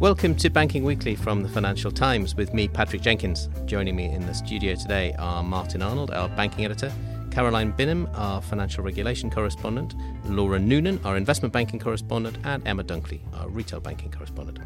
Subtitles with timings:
[0.00, 3.48] Welcome to Banking Weekly from the Financial Times with me, Patrick Jenkins.
[3.64, 6.92] Joining me in the studio today are Martin Arnold, our banking editor,
[7.32, 13.22] Caroline Binham, our financial regulation correspondent, Laura Noonan, our investment banking correspondent, and Emma Dunkley,
[13.34, 14.60] our retail banking correspondent.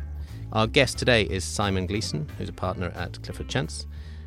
[0.52, 3.86] Our guest today is Simon Gleeson, who's a partner at Clifford Chance.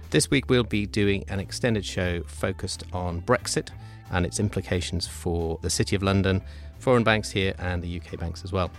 [0.09, 3.69] This week we'll be doing an extended show focused on Brexit
[4.09, 6.41] and its implications for the City of London,
[6.79, 8.71] foreign banks here, and the UK banks as well.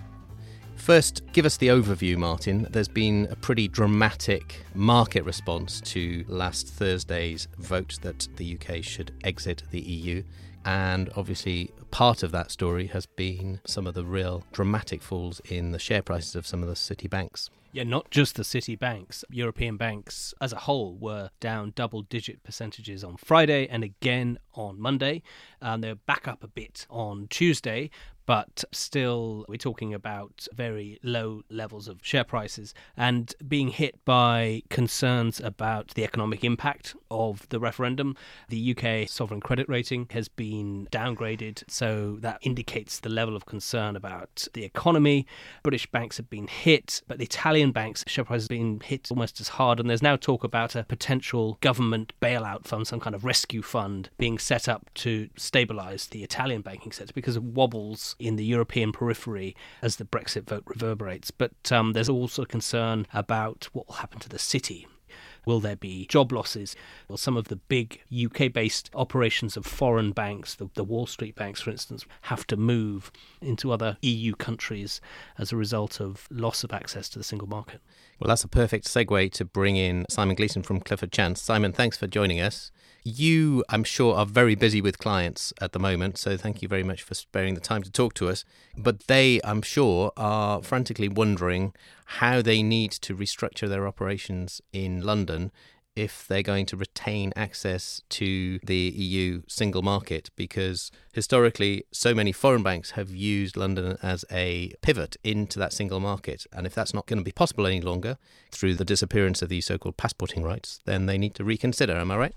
[0.76, 2.68] First, give us the overview, Martin.
[2.70, 9.12] There's been a pretty dramatic market response to last Thursday's vote that the UK should
[9.24, 10.22] exit the EU.
[10.64, 15.72] And obviously, part of that story has been some of the real dramatic falls in
[15.72, 17.50] the share prices of some of the city banks.
[17.72, 19.22] Yeah, not just the city banks.
[19.30, 24.80] European banks as a whole were down double digit percentages on Friday and again on
[24.80, 25.22] Monday.
[25.60, 27.90] Um, and they're back up a bit on Tuesday,
[28.26, 34.62] but still we're talking about very low levels of share prices and being hit by
[34.68, 38.16] concerns about the economic impact of the referendum.
[38.48, 43.96] The UK sovereign credit rating has been downgraded, so that indicates the level of concern
[43.96, 45.26] about the economy.
[45.62, 49.40] British banks have been hit, but the Italian banks' share price has been hit almost
[49.40, 53.24] as hard, and there's now talk about a potential government bailout fund, some kind of
[53.24, 58.36] rescue fund being set up to stabilise the Italian banking sector because of wobbles in
[58.36, 61.30] the European periphery as the Brexit vote reverberates.
[61.30, 64.86] But um, there's also concern about what will happen to the city.
[65.46, 66.74] Will there be job losses?
[67.08, 71.36] Will some of the big UK based operations of foreign banks, the, the, Wall Street
[71.36, 75.00] banks, for instance, have to move into other EU countries
[75.38, 77.80] as a result of loss of access to the single market?
[78.18, 81.40] Well, that's a perfect segue to bring in Simon Gleeson from Clifford Chance.
[81.40, 82.72] Simon, thanks for joining us.
[83.08, 86.82] You, I'm sure, are very busy with clients at the moment, so thank you very
[86.82, 88.44] much for sparing the time to talk to us.
[88.76, 91.72] But they, I'm sure, are frantically wondering
[92.06, 95.52] how they need to restructure their operations in London
[95.94, 102.32] if they're going to retain access to the EU single market because historically so many
[102.32, 106.92] foreign banks have used London as a pivot into that single market and if that's
[106.92, 108.18] not going to be possible any longer
[108.50, 112.16] through the disappearance of these so-called passporting rights then they need to reconsider am I
[112.18, 112.34] right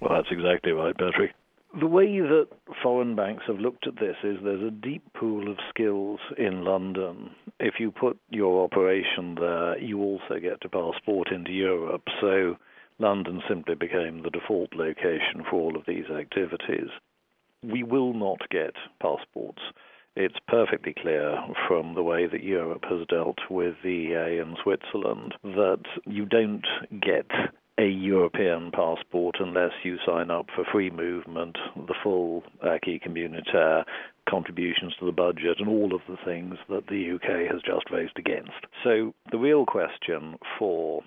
[0.00, 1.32] well, that's exactly right, Patrick.
[1.78, 2.48] The way that
[2.82, 7.30] foreign banks have looked at this is there's a deep pool of skills in London.
[7.60, 12.04] If you put your operation there, you also get to passport into Europe.
[12.20, 12.56] So
[12.98, 16.88] London simply became the default location for all of these activities.
[17.62, 19.62] We will not get passports.
[20.16, 21.38] It's perfectly clear
[21.68, 26.66] from the way that Europe has dealt with the EEA and Switzerland that you don't
[27.00, 27.30] get
[27.78, 33.84] a European passport unless you sign up for free movement, the full acquis communautaire,
[34.28, 38.18] contributions to the budget, and all of the things that the UK has just voted
[38.18, 38.66] against.
[38.82, 41.02] So the real question for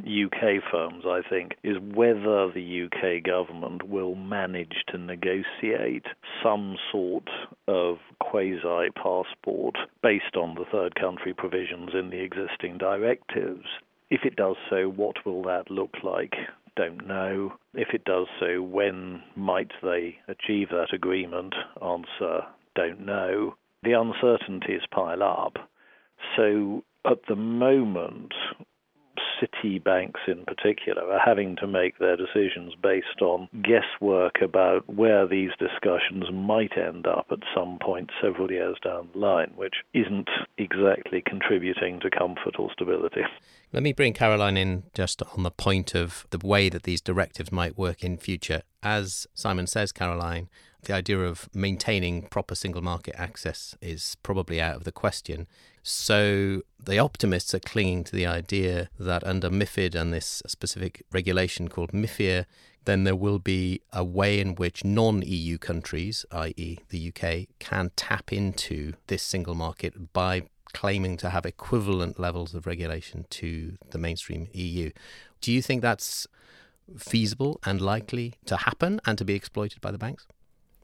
[0.00, 6.06] UK firms, I think, is whether the UK government will manage to negotiate
[6.42, 7.28] some sort
[7.68, 13.66] of quasi passport based on the third country provisions in the existing directives
[14.14, 16.34] if it does so, what will that look like?
[16.76, 17.54] Don't know.
[17.74, 21.52] If it does so, when might they achieve that agreement?
[21.82, 22.42] Answer,
[22.76, 23.56] don't know.
[23.82, 25.56] The uncertainties pile up.
[26.36, 28.32] So at the moment,
[29.44, 35.26] city banks in particular are having to make their decisions based on guesswork about where
[35.26, 40.28] these discussions might end up at some point several years down the line, which isn't
[40.58, 43.22] exactly contributing to comfort or stability.
[43.72, 47.50] Let me bring Caroline in just on the point of the way that these directives
[47.50, 48.62] might work in future.
[48.82, 50.48] As Simon says, Caroline,
[50.84, 55.46] the idea of maintaining proper single market access is probably out of the question.
[55.82, 61.68] So the optimists are clinging to the idea that under MIFID and this specific regulation
[61.68, 62.46] called MIFIR,
[62.84, 67.90] then there will be a way in which non EU countries, i.e., the UK, can
[67.96, 70.42] tap into this single market by
[70.72, 74.90] claiming to have equivalent levels of regulation to the mainstream EU.
[75.40, 76.26] Do you think that's
[76.98, 80.26] feasible and likely to happen and to be exploited by the banks?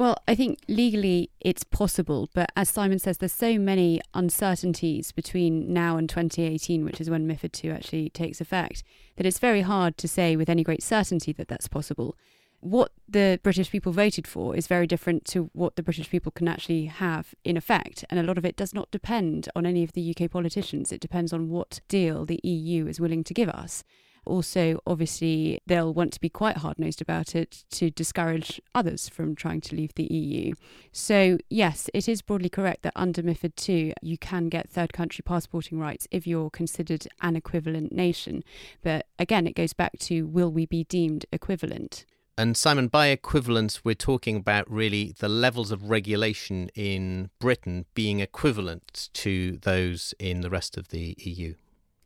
[0.01, 5.75] Well, I think legally it's possible, but as Simon says, there's so many uncertainties between
[5.75, 8.83] now and 2018, which is when MIFID II actually takes effect,
[9.17, 12.17] that it's very hard to say with any great certainty that that's possible.
[12.61, 16.49] What the British people voted for is very different to what the British people can
[16.49, 19.93] actually have in effect, and a lot of it does not depend on any of
[19.93, 20.93] the UK politicians.
[20.93, 23.85] It depends on what deal the EU is willing to give us.
[24.25, 29.35] Also, obviously, they'll want to be quite hard nosed about it to discourage others from
[29.35, 30.55] trying to leave the EU.
[30.93, 35.23] So, yes, it is broadly correct that under MIFID II, you can get third country
[35.23, 38.45] passporting rights if you're considered an equivalent nation.
[38.83, 42.05] But again, it goes back to will we be deemed equivalent?
[42.39, 48.21] And Simon, by equivalence, we're talking about really the levels of regulation in Britain being
[48.21, 51.55] equivalent to those in the rest of the EU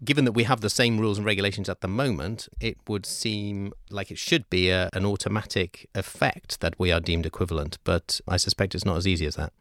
[0.03, 3.73] given that we have the same rules and regulations at the moment, it would seem
[3.91, 7.79] like it should be a, an automatic effect that we are deemed equivalent.
[7.85, 9.53] But I suspect it's not as easy as that.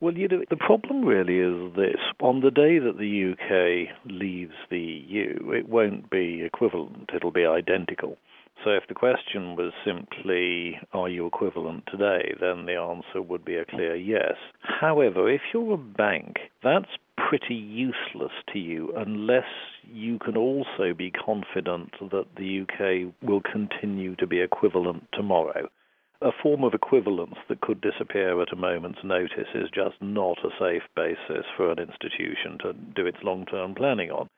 [0.00, 2.00] Well, you know, the problem really is this.
[2.20, 7.44] On the day that the UK leaves the EU, it won't be equivalent, it'll be
[7.44, 8.16] identical.
[8.64, 13.56] So if the question was simply, are you equivalent today, then the answer would be
[13.56, 14.34] a clear yes.
[14.60, 16.90] However, if you're a bank, that's
[17.30, 19.46] pretty useless to you unless
[19.88, 25.68] you can also be confident that the UK will continue to be equivalent tomorrow.
[26.22, 30.50] A form of equivalence that could disappear at a moment's notice is just not a
[30.58, 34.28] safe basis for an institution to do its long term planning on.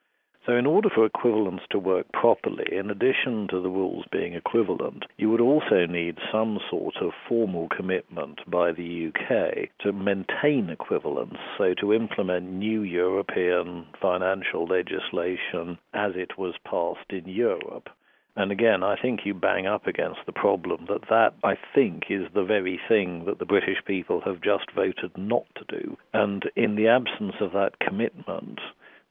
[0.45, 5.05] So, in order for equivalence to work properly, in addition to the rules being equivalent,
[5.15, 11.37] you would also need some sort of formal commitment by the UK to maintain equivalence,
[11.57, 17.87] so to implement new European financial legislation as it was passed in Europe.
[18.35, 22.27] And again, I think you bang up against the problem that that, I think, is
[22.33, 25.97] the very thing that the British people have just voted not to do.
[26.13, 28.59] And in the absence of that commitment,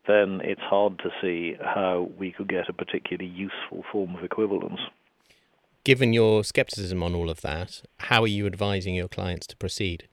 [0.06, 4.80] then it's hard to see how we could get a particularly useful form of equivalence.
[5.84, 10.08] Given your skepticism on all of that, how are you advising your clients to proceed?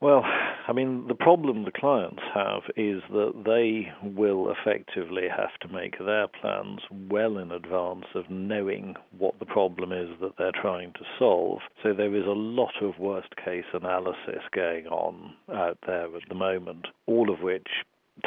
[0.00, 0.24] Well,
[0.68, 5.96] I mean, the problem the clients have is that they will effectively have to make
[5.98, 11.04] their plans well in advance of knowing what the problem is that they're trying to
[11.18, 11.60] solve.
[11.82, 16.34] So there is a lot of worst case analysis going on out there at the
[16.34, 17.68] moment, all of which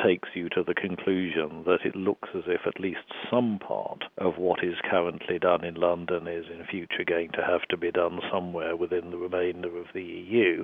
[0.03, 3.00] takes you to the conclusion that it looks as if at least
[3.30, 7.62] some part of what is currently done in London is in future going to have
[7.69, 10.63] to be done somewhere within the remainder of the EU.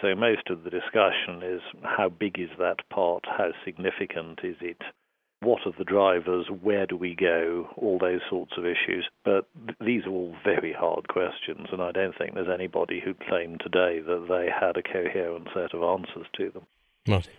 [0.00, 4.82] So most of the discussion is how big is that part, how significant is it,
[5.40, 9.08] what are the drivers, where do we go, all those sorts of issues.
[9.24, 13.14] But th- these are all very hard questions, and I don't think there's anybody who
[13.14, 16.66] claimed today that they had a coherent set of answers to them.
[17.06, 17.32] Martin.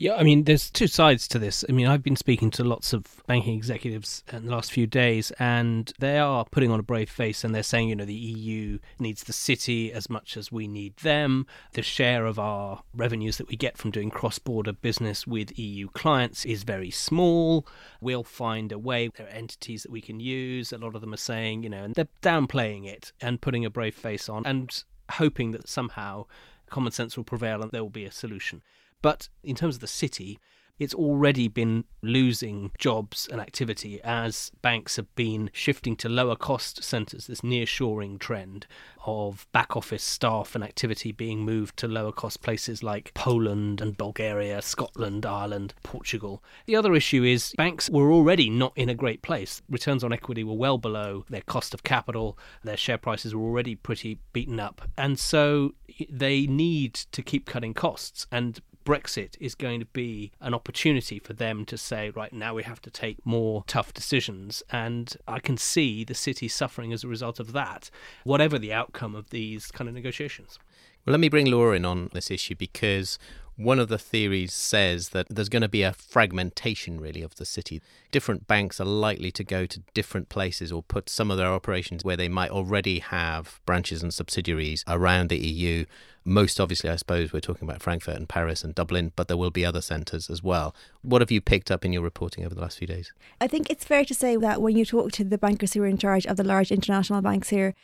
[0.00, 1.64] Yeah, I mean, there's two sides to this.
[1.68, 5.32] I mean, I've been speaking to lots of banking executives in the last few days,
[5.40, 8.78] and they are putting on a brave face and they're saying, you know, the EU
[9.00, 11.48] needs the city as much as we need them.
[11.72, 15.88] The share of our revenues that we get from doing cross border business with EU
[15.88, 17.66] clients is very small.
[18.00, 19.10] We'll find a way.
[19.16, 20.72] There are entities that we can use.
[20.72, 23.70] A lot of them are saying, you know, and they're downplaying it and putting a
[23.70, 26.26] brave face on and hoping that somehow
[26.70, 28.62] common sense will prevail and there will be a solution.
[29.02, 30.38] But in terms of the city,
[30.78, 36.84] it's already been losing jobs and activity as banks have been shifting to lower cost
[36.84, 38.66] centres, this nearshoring trend
[39.04, 43.96] of back office staff and activity being moved to lower cost places like Poland and
[43.96, 46.42] Bulgaria, Scotland, Ireland, Portugal.
[46.66, 49.62] The other issue is banks were already not in a great place.
[49.68, 53.74] Returns on equity were well below their cost of capital, their share prices were already
[53.74, 55.74] pretty beaten up, and so
[56.08, 58.26] they need to keep cutting costs.
[58.30, 62.62] And Brexit is going to be an opportunity for them to say, right now we
[62.62, 64.62] have to take more tough decisions.
[64.70, 67.90] And I can see the city suffering as a result of that,
[68.24, 70.58] whatever the outcome of these kind of negotiations.
[71.04, 73.18] Well, let me bring Laura in on this issue because
[73.58, 77.44] one of the theories says that there's going to be a fragmentation, really, of the
[77.44, 77.82] city.
[78.12, 82.04] Different banks are likely to go to different places or put some of their operations
[82.04, 85.86] where they might already have branches and subsidiaries around the EU.
[86.24, 89.50] Most obviously, I suppose, we're talking about Frankfurt and Paris and Dublin, but there will
[89.50, 90.72] be other centres as well.
[91.02, 93.12] What have you picked up in your reporting over the last few days?
[93.40, 95.86] I think it's fair to say that when you talk to the bankers who are
[95.86, 97.74] in charge of the large international banks here,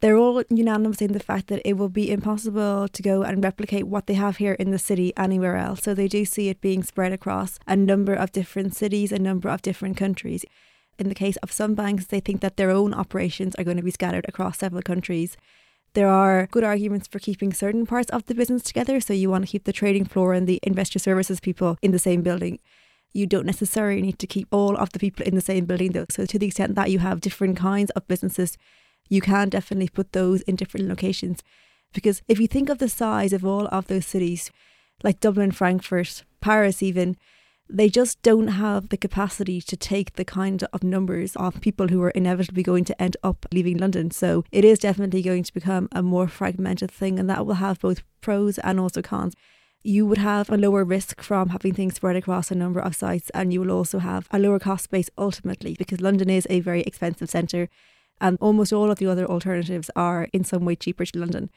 [0.00, 3.88] they're all unanimous in the fact that it will be impossible to go and replicate
[3.88, 5.80] what they have here in the city anywhere else.
[5.82, 9.48] So they do see it being spread across a number of different cities, a number
[9.48, 10.44] of different countries.
[10.98, 13.82] In the case of some banks, they think that their own operations are going to
[13.82, 15.36] be scattered across several countries.
[15.94, 19.00] There are good arguments for keeping certain parts of the business together.
[19.00, 21.98] So you want to keep the trading floor and the investor services people in the
[21.98, 22.60] same building.
[23.12, 26.04] You don't necessarily need to keep all of the people in the same building, though.
[26.10, 28.58] So, to the extent that you have different kinds of businesses,
[29.08, 31.42] you can definitely put those in different locations.
[31.92, 34.50] Because if you think of the size of all of those cities,
[35.02, 37.16] like Dublin, Frankfurt, Paris, even,
[37.70, 42.02] they just don't have the capacity to take the kind of numbers of people who
[42.02, 44.10] are inevitably going to end up leaving London.
[44.10, 47.80] So it is definitely going to become a more fragmented thing, and that will have
[47.80, 49.34] both pros and also cons.
[49.82, 53.30] You would have a lower risk from having things spread across a number of sites,
[53.30, 56.82] and you will also have a lower cost base ultimately because London is a very
[56.82, 57.68] expensive centre,
[58.20, 61.50] and almost all of the other alternatives are in some way cheaper to London.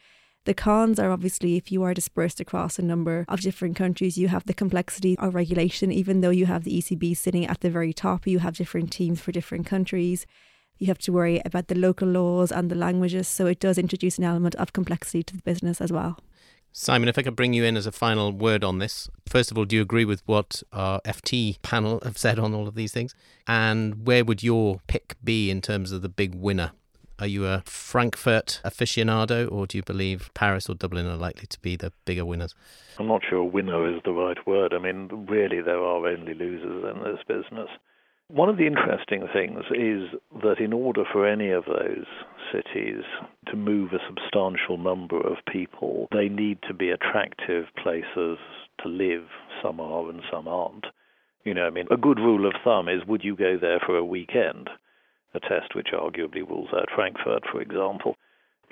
[0.44, 4.26] The cons are obviously if you are dispersed across a number of different countries, you
[4.28, 5.92] have the complexity of regulation.
[5.92, 9.20] Even though you have the ECB sitting at the very top, you have different teams
[9.20, 10.26] for different countries.
[10.78, 13.28] You have to worry about the local laws and the languages.
[13.28, 16.18] So it does introduce an element of complexity to the business as well.
[16.72, 19.10] Simon, if I could bring you in as a final word on this.
[19.28, 22.66] First of all, do you agree with what our FT panel have said on all
[22.66, 23.14] of these things?
[23.46, 26.72] And where would your pick be in terms of the big winner
[27.22, 31.60] are you a Frankfurt aficionado, or do you believe Paris or Dublin are likely to
[31.60, 32.52] be the bigger winners?
[32.98, 34.74] I'm not sure winner is the right word.
[34.74, 37.68] I mean, really, there are only losers in this business.
[38.32, 42.06] One of the interesting things is that in order for any of those
[42.50, 43.04] cities
[43.48, 48.38] to move a substantial number of people, they need to be attractive places
[48.82, 49.24] to live.
[49.62, 50.86] Some are and some aren't.
[51.44, 53.98] You know, I mean, a good rule of thumb is would you go there for
[53.98, 54.70] a weekend?
[55.34, 58.16] a test which arguably rules out Frankfurt, for example.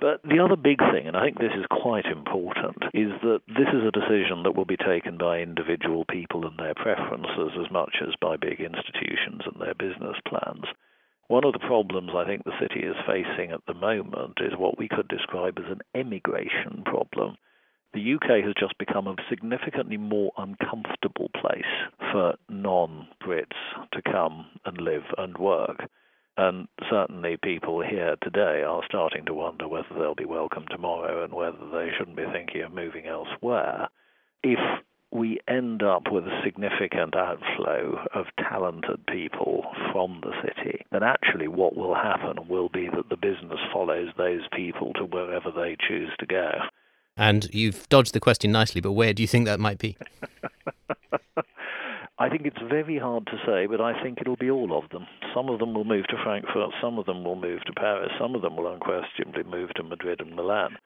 [0.00, 3.69] But the other big thing, and I think this is quite important, is that this
[3.69, 7.97] is a decision that will be taken by individual people and their preferences as much
[8.00, 10.64] as by big institutions and their business plans.
[11.28, 14.78] One of the problems I think the city is facing at the moment is what
[14.78, 17.37] we could describe as an emigration problem.
[17.92, 21.71] The UK has just become a significantly more uncomfortable place
[22.11, 23.61] for non Brits
[23.92, 25.90] to come and live and work.
[26.37, 31.33] And certainly people here today are starting to wonder whether they'll be welcome tomorrow and
[31.33, 33.89] whether they shouldn't be thinking of moving elsewhere.
[34.43, 34.59] If
[35.13, 41.49] we end up with a significant outflow of talented people from the city, then actually
[41.49, 46.11] what will happen will be that the business follows those people to wherever they choose
[46.21, 46.53] to go.
[47.17, 49.97] And you've dodged the question nicely, but where do you think that might be?
[52.21, 55.07] I think it's very hard to say, but I think it'll be all of them.
[55.35, 58.35] Some of them will move to Frankfurt, some of them will move to Paris, some
[58.35, 60.77] of them will unquestionably move to Madrid and Milan.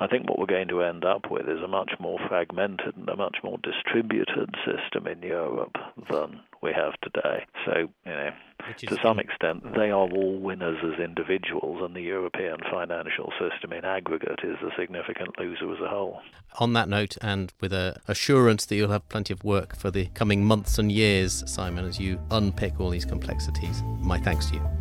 [0.00, 3.08] I think what we're going to end up with is a much more fragmented and
[3.08, 5.76] a much more distributed system in Europe
[6.10, 7.46] than we have today.
[7.66, 7.72] So,
[8.04, 8.30] you know,
[8.78, 13.84] to some extent, they are all winners as individuals, and the European financial system in
[13.84, 16.20] aggregate is a significant loser as a whole.
[16.58, 20.06] On that note, and with a assurance that you'll have plenty of work for the
[20.14, 24.79] coming months and years, Simon, as you unpick all these complexities, my thanks to you.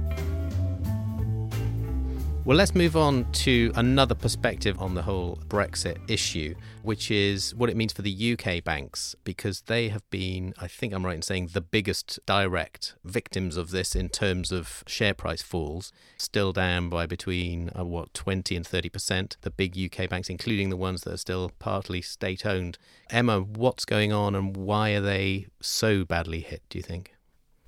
[2.49, 7.69] Well, let's move on to another perspective on the whole Brexit issue, which is what
[7.69, 11.21] it means for the UK banks, because they have been, I think I'm right in
[11.21, 16.89] saying, the biggest direct victims of this in terms of share price falls, still down
[16.89, 19.37] by between, uh, what, 20 and 30%.
[19.41, 22.79] The big UK banks, including the ones that are still partly state owned.
[23.11, 27.13] Emma, what's going on and why are they so badly hit, do you think?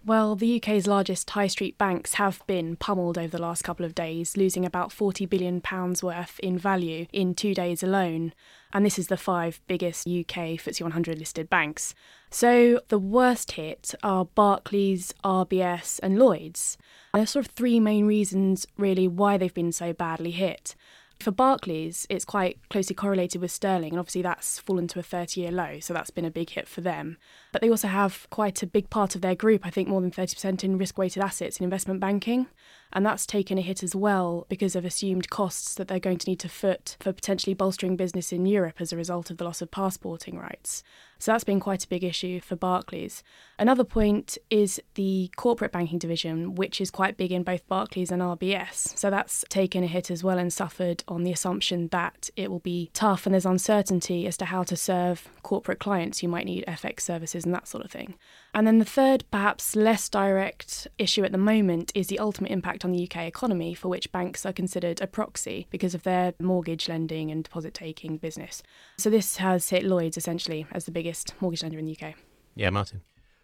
[0.03, 3.93] Well, the UK's largest high street banks have been pummeled over the last couple of
[3.93, 5.61] days, losing about £40 billion
[6.01, 8.33] worth in value in two days alone.
[8.73, 11.93] And this is the five biggest UK FTSE 100 listed banks.
[12.31, 16.79] So the worst hit are Barclays, RBS, and Lloyds.
[17.13, 20.75] There are sort of three main reasons, really, why they've been so badly hit.
[21.21, 25.39] For Barclays, it's quite closely correlated with sterling, and obviously that's fallen to a 30
[25.39, 27.17] year low, so that's been a big hit for them.
[27.51, 30.09] But they also have quite a big part of their group, I think more than
[30.09, 32.47] 30% in risk weighted assets in investment banking
[32.93, 36.29] and that's taken a hit as well because of assumed costs that they're going to
[36.29, 39.61] need to foot for potentially bolstering business in Europe as a result of the loss
[39.61, 40.83] of passporting rights.
[41.19, 43.23] So that's been quite a big issue for Barclays.
[43.59, 48.23] Another point is the corporate banking division, which is quite big in both Barclays and
[48.23, 48.97] RBS.
[48.97, 52.59] So that's taken a hit as well and suffered on the assumption that it will
[52.59, 56.65] be tough and there's uncertainty as to how to serve corporate clients who might need
[56.67, 58.15] FX services and that sort of thing.
[58.53, 62.83] And then the third, perhaps less direct issue at the moment is the ultimate impact
[62.83, 66.89] on the UK economy, for which banks are considered a proxy because of their mortgage
[66.89, 68.61] lending and deposit taking business.
[68.97, 72.15] So this has hit Lloyds essentially as the biggest mortgage lender in the UK.
[72.55, 73.01] Yeah, Martin.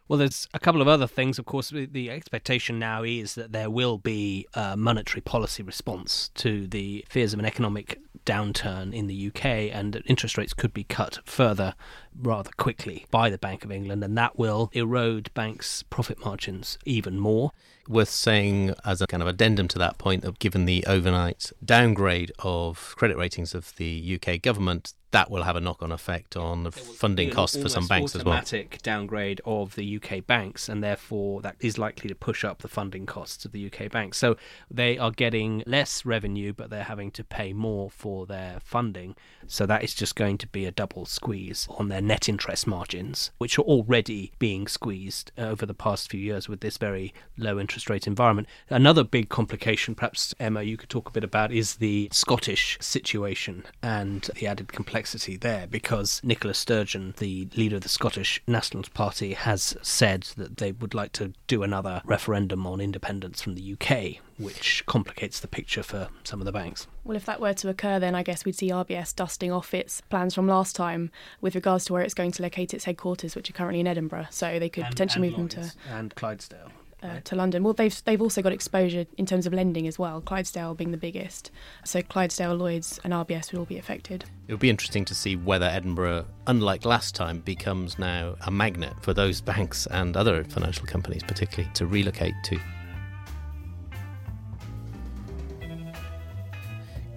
[0.09, 1.37] Well, there's a couple of other things.
[1.37, 6.65] Of course, the expectation now is that there will be a monetary policy response to
[6.65, 10.85] the fears of an economic downturn in the UK, and that interest rates could be
[10.85, 11.75] cut further
[12.21, 17.19] rather quickly by the Bank of England, and that will erode banks' profit margins even
[17.19, 17.51] more.
[17.87, 22.31] Worth saying, as a kind of addendum to that point, that given the overnight downgrade
[22.39, 26.71] of credit ratings of the UK government, that will have a knock-on effect on the
[26.71, 28.33] funding costs for some banks as well.
[28.33, 32.67] Automatic downgrade of the UK banks, and therefore that is likely to push up the
[32.67, 34.17] funding costs of the UK banks.
[34.17, 34.35] So
[34.69, 39.15] they are getting less revenue, but they're having to pay more for their funding.
[39.47, 43.31] So that is just going to be a double squeeze on their net interest margins,
[43.37, 47.59] which are already being squeezed uh, over the past few years with this very low
[47.59, 48.47] interest rate environment.
[48.69, 53.65] Another big complication, perhaps Emma, you could talk a bit about, is the Scottish situation
[53.81, 58.83] and the added complexity complexity there because Nicola Sturgeon, the leader of the Scottish National
[58.93, 63.73] Party, has said that they would like to do another referendum on independence from the
[63.73, 66.87] UK, which complicates the picture for some of the banks.
[67.03, 70.01] Well, if that were to occur, then I guess we'd see RBS dusting off its
[70.01, 73.49] plans from last time with regards to where it's going to locate its headquarters, which
[73.49, 74.27] are currently in Edinburgh.
[74.29, 75.73] So they could and, potentially and move them to.
[75.89, 76.71] And Clydesdale
[77.03, 77.63] uh, to London.
[77.63, 80.21] Well, they've they've also got exposure in terms of lending as well.
[80.21, 81.51] Clydesdale being the biggest,
[81.83, 84.25] so Clydesdale, Lloyds, and RBS would all be affected.
[84.47, 88.93] It would be interesting to see whether Edinburgh, unlike last time, becomes now a magnet
[89.01, 92.59] for those banks and other financial companies, particularly to relocate to.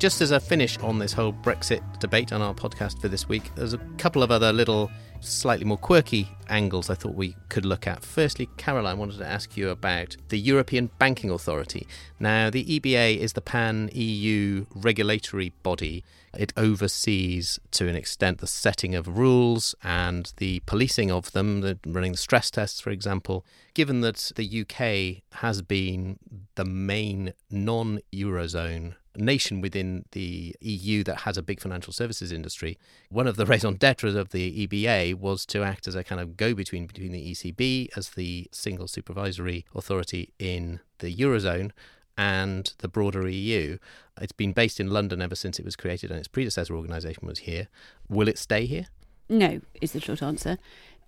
[0.00, 3.54] Just as a finish on this whole Brexit debate on our podcast for this week,
[3.54, 4.90] there's a couple of other little
[5.20, 8.02] slightly more quirky angles I thought we could look at.
[8.02, 11.86] Firstly, Caroline wanted to ask you about the European Banking Authority.
[12.18, 16.02] Now, the EBA is the pan EU regulatory body.
[16.34, 21.78] It oversees, to an extent, the setting of rules and the policing of them, the
[21.84, 23.44] running the stress tests, for example.
[23.74, 26.18] Given that the UK has been
[26.54, 32.78] the main non Eurozone nation within the EU that has a big financial services industry,
[33.10, 36.36] one of the raison d'etre of the EBA was to act as a kind of
[36.36, 41.70] go between between the ECB as the single supervisory authority in the Eurozone
[42.16, 43.78] and the broader EU.
[44.20, 47.40] It's been based in London ever since it was created and its predecessor organisation was
[47.40, 47.68] here.
[48.08, 48.86] Will it stay here?
[49.28, 50.58] No, is the short answer.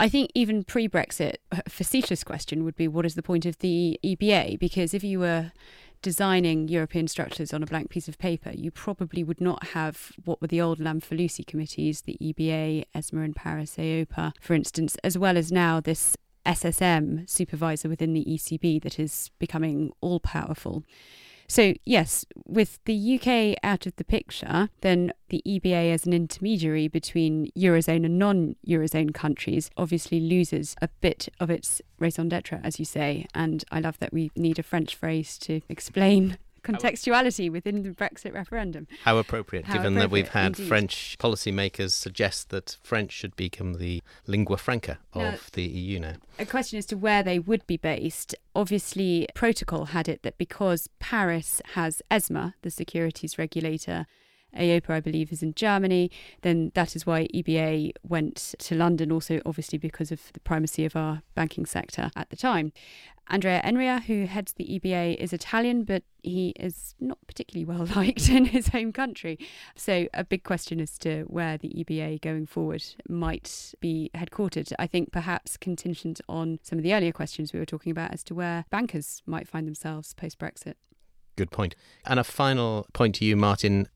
[0.00, 3.59] I think even pre Brexit, a facetious question would be what is the point of
[3.59, 4.59] the EBA?
[4.59, 5.53] Because if you were
[6.03, 10.41] designing European structures on a blank piece of paper, you probably would not have what
[10.41, 15.37] were the old Lamfalussy committees, the EBA, ESMA in Paris, EIOPA, for instance, as well
[15.37, 20.85] as now this SSM supervisor within the ECB that is becoming all powerful.
[21.53, 26.88] So, yes, with the UK out of the picture, then the EBA as an intermediary
[26.88, 32.79] between Eurozone and non Eurozone countries obviously loses a bit of its raison d'etre, as
[32.79, 33.27] you say.
[33.35, 38.33] And I love that we need a French phrase to explain contextuality within the Brexit
[38.33, 38.87] referendum.
[39.05, 40.68] How appropriate, How given appropriate, that we've had indeed.
[40.68, 46.14] French policymakers suggest that French should become the lingua franca of Now- the EU now.
[46.38, 48.35] A question as to where they would be based.
[48.55, 54.07] Obviously, protocol had it that because Paris has ESMA, the securities regulator,
[54.57, 56.11] EIOPA, I believe, is in Germany,
[56.43, 60.97] then that is why EBA went to London, also obviously because of the primacy of
[60.97, 62.73] our banking sector at the time.
[63.29, 68.29] Andrea Enria, who heads the EBA, is Italian, but he is not particularly well liked
[68.29, 69.38] in his home country.
[69.77, 74.73] So, a big question as to where the EBA going forward might be headquartered.
[74.79, 78.23] I think perhaps contingent on some of the earlier questions we were talking about as
[78.25, 80.75] to where bankers might find themselves post Brexit.
[81.37, 81.75] Good point.
[82.05, 83.88] And a final point to you, Martin.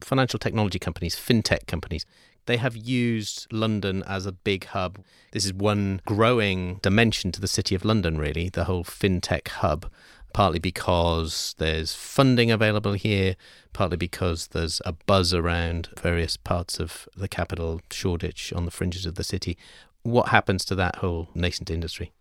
[0.00, 2.04] Financial technology companies, fintech companies,
[2.46, 4.98] they have used London as a big hub.
[5.32, 9.90] This is one growing dimension to the City of London, really, the whole fintech hub.
[10.32, 13.36] Partly because there's funding available here,
[13.72, 19.06] partly because there's a buzz around various parts of the capital, Shoreditch, on the fringes
[19.06, 19.56] of the city.
[20.02, 22.12] What happens to that whole nascent industry?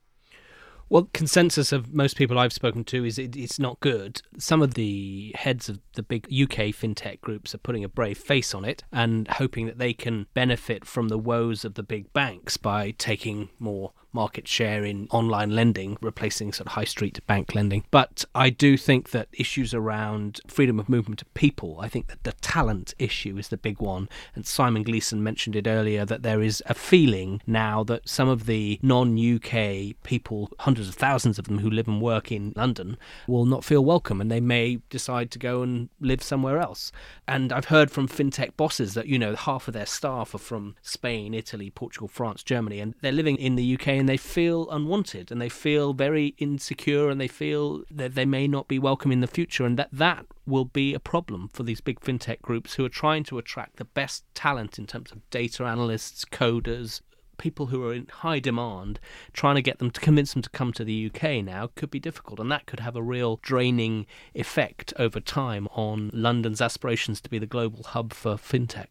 [0.89, 4.21] Well, consensus of most people I've spoken to is it, it's not good.
[4.37, 8.53] Some of the heads of the big UK fintech groups are putting a brave face
[8.53, 12.57] on it and hoping that they can benefit from the woes of the big banks
[12.57, 17.83] by taking more market share in online lending, replacing sort of high street bank lending.
[17.91, 22.23] But I do think that issues around freedom of movement of people, I think that
[22.23, 24.07] the talent issue is the big one.
[24.35, 28.45] And Simon Gleeson mentioned it earlier that there is a feeling now that some of
[28.45, 32.97] the non UK people, hundreds of thousands of them who live and work in London,
[33.27, 36.91] will not feel welcome and they may decide to go and live somewhere else.
[37.27, 40.75] And I've heard from fintech bosses that, you know, half of their staff are from
[40.81, 45.31] Spain, Italy, Portugal, France, Germany, and they're living in the UK and they feel unwanted
[45.31, 49.21] and they feel very insecure and they feel that they may not be welcome in
[49.21, 52.83] the future and that that will be a problem for these big fintech groups who
[52.83, 56.99] are trying to attract the best talent in terms of data analysts, coders,
[57.37, 58.99] people who are in high demand,
[59.31, 61.97] trying to get them to convince them to come to the UK now could be
[61.97, 62.41] difficult.
[62.41, 67.39] And that could have a real draining effect over time on London's aspirations to be
[67.39, 68.87] the global hub for fintech.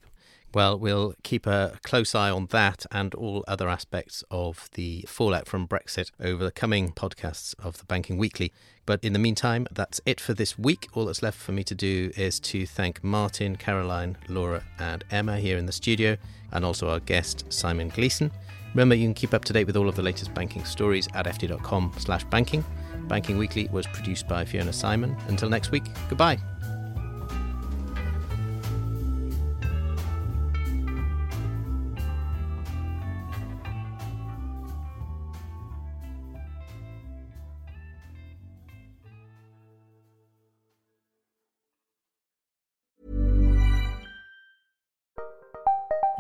[0.55, 5.49] Well, we'll keep a close eye on that and all other aspects of the fallout
[5.49, 8.53] from Brexit over the coming podcasts of the Banking Weekly.
[8.85, 10.89] But in the meantime, that's it for this week.
[10.93, 15.39] All that's left for me to do is to thank Martin, Caroline, Laura, and Emma
[15.39, 16.17] here in the studio,
[16.53, 18.31] and also our guest, Simon Gleeson.
[18.75, 21.27] Remember, you can keep up to date with all of the latest banking stories at
[21.27, 22.65] ft.com slash banking.
[23.09, 25.17] Banking Weekly was produced by Fiona Simon.
[25.29, 26.39] Until next week, goodbye.